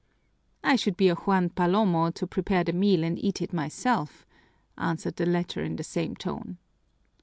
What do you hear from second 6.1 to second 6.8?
tone.